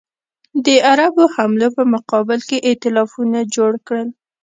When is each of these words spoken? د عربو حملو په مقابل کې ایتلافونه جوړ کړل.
د 0.65 0.67
عربو 0.89 1.23
حملو 1.33 1.67
په 1.77 1.83
مقابل 1.93 2.39
کې 2.49 2.57
ایتلافونه 2.69 3.39
جوړ 3.55 3.71
کړل. 3.87 4.09